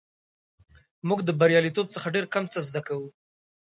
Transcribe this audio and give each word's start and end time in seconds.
موږ 1.07 1.19
د 1.25 1.29
بریالیتوب 1.39 1.87
څخه 1.95 2.07
ډېر 2.15 2.25
کم 2.33 2.43
څه 2.53 2.59
زده 2.67 2.81
کوو. 2.87 3.07